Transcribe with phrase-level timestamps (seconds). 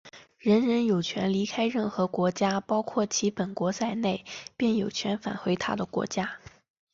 [0.39, 4.25] 人人有权离开任何国家,包括其本国在内,
[4.57, 6.37] 并有权返回他的国家。